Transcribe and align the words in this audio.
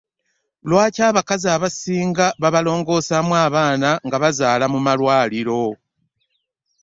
Lwaki 0.69 1.01
abakazi 1.09 1.47
abasinga 1.55 2.25
babalongosaamu 2.41 3.33
abaana 3.45 3.89
nga 4.05 4.17
bazaala 4.23 4.65
mu 4.73 4.79
malwaliro? 4.85 5.61